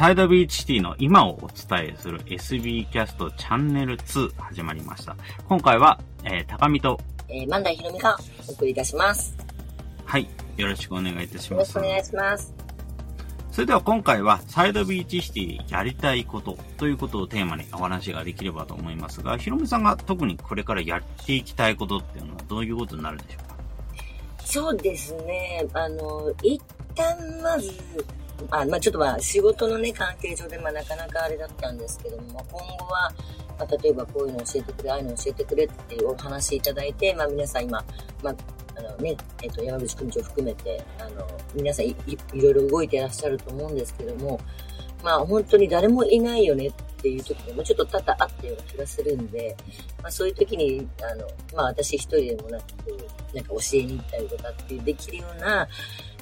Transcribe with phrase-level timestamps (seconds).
[0.00, 5.14] サイドビーチシティの今をお伝えする SB キャストチャンネル2始まりました。
[5.46, 8.16] 今回は、えー、高見と、えー、万代ひろみが
[8.48, 9.36] お送りいたします。
[10.06, 10.26] はい、
[10.56, 11.50] よろしくお願いいたします。
[11.50, 12.54] よろしくお願いします。
[13.52, 23.54] それでは今回はサイドビーチシティやりたいことということをテーマにお話ができればと思いますが、ひろみさんが特にこれからやっていきたいことっていうのはどういうことになるでしょうか？
[24.46, 25.66] そうですね。
[25.74, 26.58] あの、一
[26.94, 27.70] 旦まず、
[28.50, 33.12] あまあちょっとまあ仕事のね、関係上でまあなかなかあれだったんですけども、今後は、
[33.58, 37.84] まあ、例えばこういうの教えてくれ、ああいうの教えてくれっていうお話いただいて、まあ皆さん今、
[38.22, 38.34] まあ、
[38.76, 41.96] あのね、えっ、と、山口組長含めて、あの、皆さんい
[42.32, 44.40] いろいろ動いていらっしゃると思うんですけども、
[45.02, 46.72] まあ本当に誰もいないよねっ
[47.02, 49.56] ていう時でもちょっと多々あったような気がするんで、
[50.02, 52.64] まあそういう時に、あの、まあ私一人でもなく、
[53.34, 55.68] なんか教えに行ったりとかっていうできるような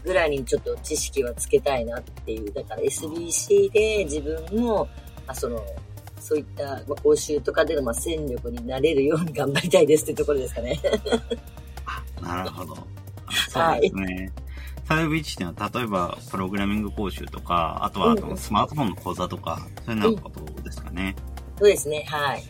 [0.04, 4.88] ぐらいにちょっと知識はつけたいなっていう、だから SBC で自分も、
[5.26, 5.64] まあその、
[6.20, 10.78] そういった、まあ、講習とかでのまあ戦力になれるように頑張りたいですってところですかね。
[12.20, 12.76] なるほど。
[13.48, 14.32] そうですね。
[14.88, 21.14] サイドビーチっていうのは、例えば、プログラミング講習とか、あとは、うんスマートフォンの講座とか、そういうようなことですかね？
[21.58, 22.42] そうですね、はい。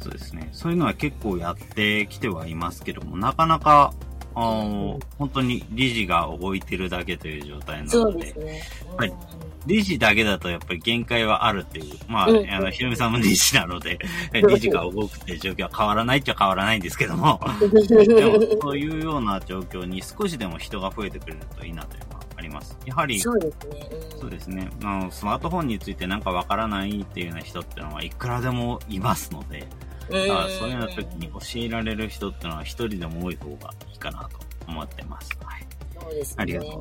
[0.00, 0.50] そうですね。
[0.52, 3.94] そういうのは結構やってきてはいますけども、なかなか、
[4.34, 8.62] あの、本当に理事が動いてるだけという状態なので、で
[8.98, 12.50] うん理事だけだとやっぱり限界はあるっていう、まあ、うん。
[12.50, 13.98] あの、ひろみさんも理事なので、
[14.32, 22.76] 理事が動くっていう状況は変わらないっちゃ変わらないんですけども、 でも、そういうような状況に少しでも人が増えてくれるといいなというのはあります。
[22.84, 23.88] やはり、そうですね。
[23.92, 24.70] うんそうですね。
[24.82, 29.66] あの、スマートフォンについてなんかわからないっていうような人っていうのはいくらでもいますので、
[30.10, 35.30] うんあそういうような時に教えられる人っていうのは一人でも多い方がいいかなと思ってます。
[35.42, 35.66] はい。
[35.98, 36.34] そうですね。
[36.38, 36.72] ありがとう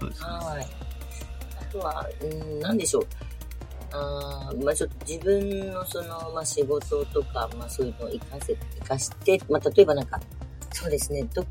[0.00, 0.28] そうですね。
[0.28, 0.66] はい。
[1.60, 3.06] あとは、うん、なんでしょう。
[3.94, 10.20] あーまあちょっと自分のその、まあ仕事とか、まあそういうのを活かせ、活かして、まあ例えばなんか、
[10.72, 11.46] そうですね、どっ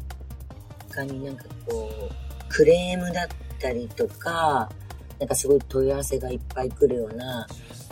[0.89, 2.13] かになんかこう、
[2.49, 3.27] クレームだっ
[3.61, 4.69] たりとか、
[5.19, 7.47] なんかすごい問い合わせがいっぱい来るような、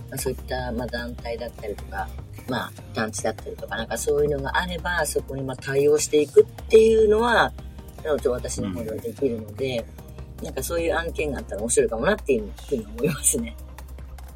[0.10, 2.08] まあそういった、まあ団体だったりとか、
[2.48, 7.52] まあ団地だったりとか、なんかそういうのがあれば、そこにまあ対応していくっていうのは、
[8.02, 9.86] ちょっと私の方ではできるので、
[10.42, 13.56] なんかそういう案件があったら面白いかもなっていうふうに思いますね。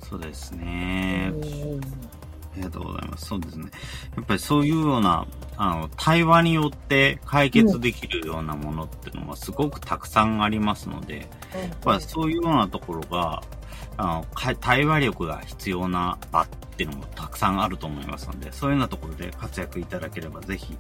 [0.02, 1.32] そうですね。
[1.34, 2.13] うん
[2.54, 3.26] ありがとうございます。
[3.26, 3.70] そうですね。
[4.16, 5.26] やっぱりそういうような、
[5.58, 11.26] あの、対話によって解決できるようなものっていうのはすごくたくさんありますので、や
[11.76, 13.42] っぱりそういうようなところが、
[13.98, 14.26] あの、
[14.60, 20.76] 対話力が必要な場っていうのもたくさんあると思いますので、そういうようなところで活躍いただければぜひ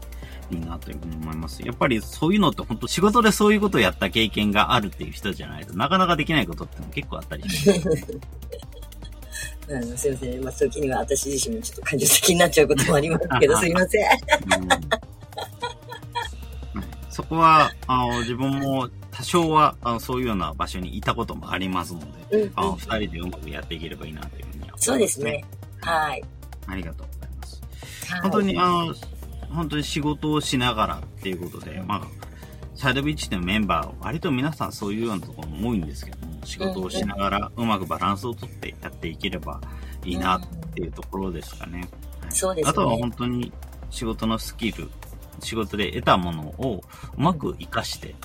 [0.51, 1.63] いいなというふうに思います。
[1.63, 8.19] やっぱりそういうのって本当仕事でそういうことをやった経験があるっていう人じゃないとなかなかできないことってのも結構あったりします。
[9.69, 10.43] あのすいません。
[10.43, 14.03] まあ、時には私自身もちょっと感情的になっちゃうこともありますけど、すいません。
[14.03, 15.03] うん
[17.13, 21.99] そこは、あの、自分も多少は、あの、そういうような場所にいたこともありますの
[22.31, 25.45] で、うんあの、二人でうまくやっていければいいなというふうには思います、そうですね。。
[25.81, 26.23] はい。
[26.65, 27.61] ありがとうございます。
[28.11, 28.95] はい本当に、あの、
[29.53, 32.01] 本当に仕事をしながらっていうことで、まあ、
[32.73, 39.61] サイドビーチのメンバー、割と皆さんそういうようなところも多いんですけども、仕事をしながらうまくバランスをとってやっていければ
[40.03, 40.41] いいなっ
[40.73, 41.87] ていうところですかね。
[42.55, 42.63] ね。
[42.65, 43.51] あとは本当に
[43.89, 44.89] 仕事のスキル、
[45.39, 46.83] 仕事で得たものを
[47.17, 48.15] うまく活かして、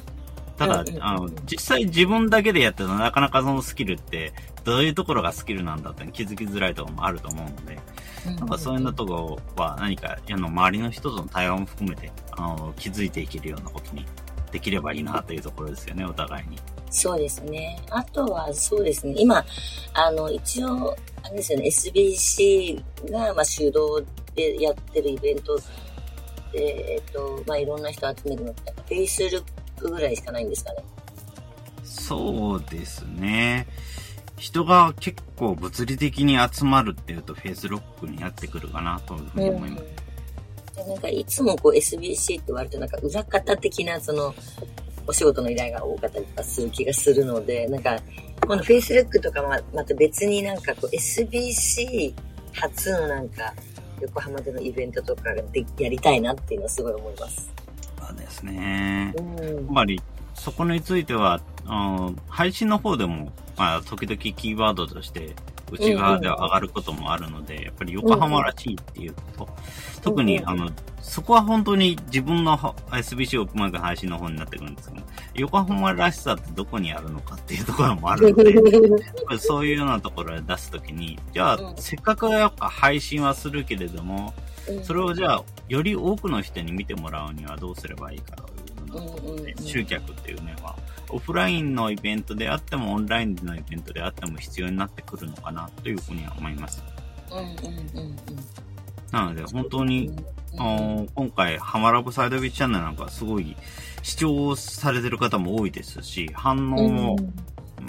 [0.56, 4.32] ただあの、実際自分だけでやってるとなかなかそのスキルって、
[4.64, 7.78] どういうところがスキルなんだって気づきづらいところもあると思うので、
[8.24, 14.04] なんかそういうのとこは何か、あの、周りの人との対話も含めて、あの、気づいていけるようなことに
[14.50, 16.58] できればいいなというところですよね、お互いに。
[16.90, 17.78] そうですね。
[17.90, 19.14] あとは、そうですね。
[19.18, 19.44] 今、
[19.94, 24.04] あの、一応、あれですよね、SBC が、まあ、主導
[24.34, 25.58] でやってるイベント
[26.52, 29.44] で、えっと、まあ、いろんな人集めるのって、フェイスルッ
[29.76, 30.84] クぐらいしかないんですかね。
[31.84, 33.66] そうですね。
[34.38, 39.82] 人が結構物理的に集まるっていうとフェイスロックになってくるかなというふうに思います。
[39.82, 40.07] で
[40.86, 44.34] なんかいつもこう SBC って割となんか裏方的なその
[45.06, 47.98] お仕事の依頼が多かったりとかする気がするので、なんか
[48.46, 52.14] この Facebook とかはまた別になんかこう SBC
[52.52, 53.52] 初のなんか
[54.00, 57.52] 横浜でのイベントとかでやりたいなっていうのはすごい思います。
[58.06, 59.14] そうですね。
[59.16, 60.00] うんやっぱり、
[60.34, 65.34] そこについては、あの配信の方でも、まあ、時々キーワードとして
[65.70, 69.48] 内側では上がることもあるので、やっぱり横浜らしいっていうこと、
[70.02, 70.70] 特に、あの、
[71.00, 84.34] そこは本当に自分の SBC オープンマイク配信の方になってくるんですけど、横浜らしさってどこにあるのかっていうところもあるので、そういうようなところで出すときに、じゃあ、せっかくやっぱ配信はするけれども、
[84.82, 88.48] それをじゃあ、より多くの人に見てもらうにはどうすればいいかと
[89.60, 90.76] 集客っていう面は、
[91.10, 96.82] オフラインのイベントであっても、オンラインのイベントであっても必要になってくるのかなというふうには思います。
[99.10, 100.10] なので、本当に、
[100.56, 103.56] 今回、ハマラブサイドビッチチャンネルなんかすごい
[104.02, 107.16] 視聴されてる方も多いですし、反応も、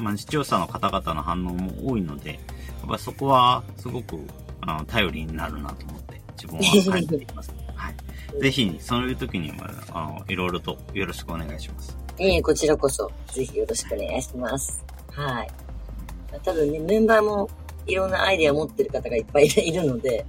[0.02, 2.38] まあ、視聴者の方々の反応も多いので、や
[2.86, 4.18] っぱそこはすごく
[4.62, 7.54] あの頼りになるなと思って自分は 感じています。
[8.32, 8.42] はい。
[8.42, 11.98] ぜひ、そういう時にも、あの、いろいろとよろしくお願いします。
[12.18, 14.84] ええ、こちらこそ、ぜひよろしくお願いします。
[15.12, 15.50] はい。
[16.44, 17.50] 多分ね、メンバーも
[17.88, 20.26] いろんなアイデアを持ってる方がいっぱいいるので、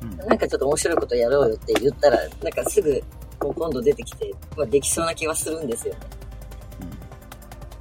[0.00, 3.02] うん、なんかちょっと面白いことやろうよって言ったら、なんかすぐ、
[3.40, 6.00] もう今度出てきて、まあ、できそうな気はするんですよね。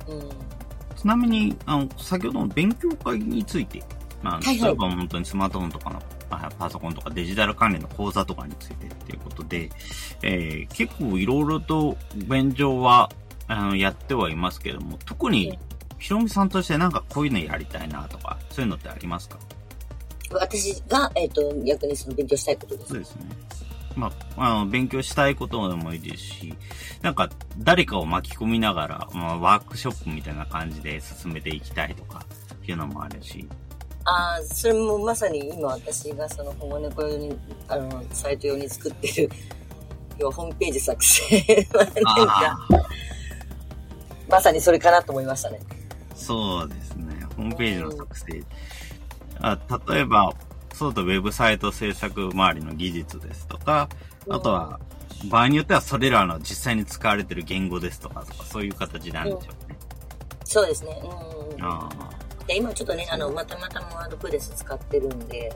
[0.09, 0.19] うん。
[0.19, 0.29] うん、
[0.95, 3.81] ちなみに、あの、先ほどの勉強会について、
[4.21, 6.01] まあ、例えば本当にスマートフォンとかの
[6.57, 9.69] パソコンとかデジタル関連の講座とかについてっていうことで、
[10.21, 13.11] えー、結構いろいろと勉強は
[13.47, 15.57] あのやってはいますけども、特に
[15.99, 19.37] ひろみさんとしてなんかこういうのやりたいなとか、そういうのってありますか？
[20.33, 22.87] 私が、えっ、ー、と、逆にその勉強したいことです。
[22.89, 23.25] そうですね。
[23.97, 26.53] まあ、あの、勉強したいことでもいいですし、
[27.01, 32.25] なんか、誰かを巻き込みながら、まあ、ワークショップみたいな感じで進めていきたいとか、
[32.65, 33.45] いうのもあるし、
[34.05, 37.37] ああ、それもまさに今私がその保護猫用に、
[37.67, 39.29] あの、サイト用に作ってる、
[40.17, 42.67] 要はホームページ作成なんか、
[44.29, 45.59] まさにそれかなと思いましたね。
[46.15, 47.13] そうですね。
[47.35, 48.37] ホームページの作成。
[48.37, 48.45] うん、
[49.39, 49.59] あ
[49.89, 50.33] 例えば、
[50.73, 53.87] そうとウェブサイト制作周りの技術ですとか、
[54.29, 54.79] あとは、
[55.29, 59.47] 場合によってはそれらの実際に使われてる言語ですとか、とかそういう形なんでしょうね。
[59.69, 59.77] うん、
[60.45, 60.99] そうですね。
[61.03, 62.20] うん、ああ。
[62.51, 65.55] で、今ちょっとね、あの、またまたワードプレス使ってるんで、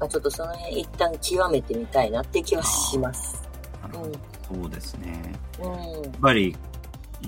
[0.00, 3.42] まあ、ちょっとその辺一旦極めてみたいなって気はします。
[3.94, 4.12] うん、
[4.60, 5.34] そうですね。
[5.60, 6.56] うん、やっぱり、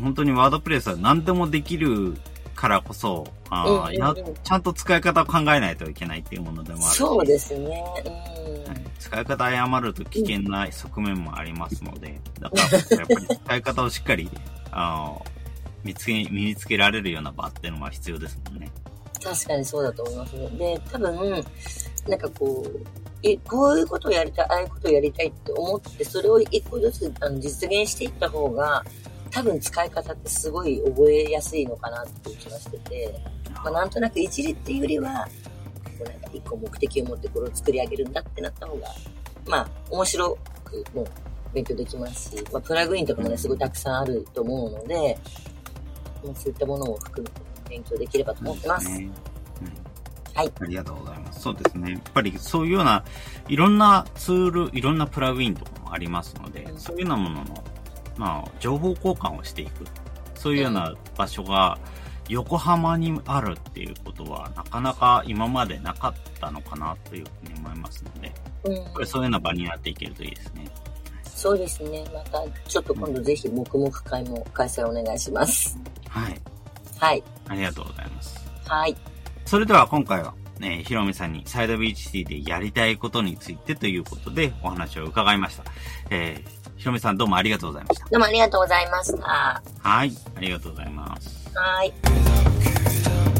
[0.00, 2.16] 本当にワードプレスは何でもできる
[2.56, 7.84] からこそ、あうんうんうん、ちゃんと使い方を考えないといけないっていうものでもあるそうですね。
[8.04, 14.28] うん、使い方誤ると危険な側面もありますので、だからやっぱり使い方をしっかり、
[14.72, 15.16] あ
[15.86, 18.70] 見つけ、身につけられるような場ってのは必要ですもんね。
[19.22, 20.48] 確かにそうだと思いますね。
[20.50, 21.44] で、多分、
[22.08, 22.86] なんかこう、
[23.22, 28.84] え、こういうことをやりたい、ああいうことをやりたいって思って、それを一個ずつあの実現していった方が、
[29.30, 33.14] 多分使い方ってすごい覚えやすいのかなって気がしてて、
[33.54, 35.28] まあ、なんとなくいじりっていうよりは、
[35.98, 38.88] こうなんか一個目的を持ってこれを作り上げるんだってなった方が、
[39.46, 41.06] まあ、面白くもう
[41.52, 45.18] 勉強できますし、まあ、プラグインとかもね、すごいたくさんあると思うので、
[46.34, 48.88] そういったものを含めて勉強できればと思ってます。
[48.88, 49.08] ね
[50.34, 50.52] はい。
[50.60, 51.40] ありがとうございます。
[51.40, 51.92] そうですね。
[51.92, 53.02] やっぱりそういうような、
[53.48, 57.64] いろんなツール、いろんなプラグインとかもありますので、うん、そういうようなものの、
[58.18, 59.84] まあ、情報交換をしていく。
[60.34, 61.78] そういうような場所が
[62.28, 68.32] 横浜にあるっていうことは、なかなか今までなかったのかなというふうに思いますので、
[68.64, 70.68] うん、これそういうような場になっていけるといいですね。
[71.24, 72.04] そうですね。
[72.12, 75.78] また、ちょっと今度ぜひ、黙々会も開催お願いします。
[76.08, 76.40] はい。
[76.98, 77.22] はい。
[77.48, 78.46] ありがとうございます。
[78.66, 78.96] はい。
[79.44, 85.64] それでは今回は、ね、ひろみさんにサイドビーチシティでやりたいことについてということでお話を伺いました。
[86.10, 88.08] えー、ひろみさんどうもありがとうございました。
[88.08, 89.62] どうもありがとうございました。
[89.80, 90.12] はい。
[90.36, 91.50] ありがとうございます。
[91.54, 93.35] はい。